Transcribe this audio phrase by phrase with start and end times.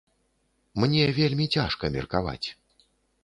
[0.83, 2.47] Мне вельмі цяжка меркаваць.